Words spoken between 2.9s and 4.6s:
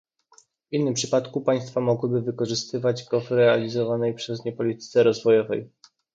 go w realizowanej przez nie